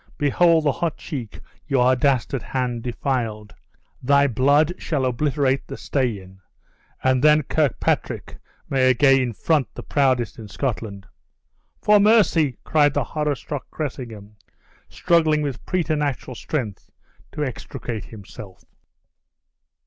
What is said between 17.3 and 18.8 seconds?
to extricate himself.